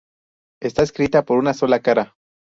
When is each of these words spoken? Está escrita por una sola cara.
Está 0.63 0.81
escrita 0.81 1.25
por 1.25 1.37
una 1.37 1.53
sola 1.53 1.79
cara. 1.83 2.15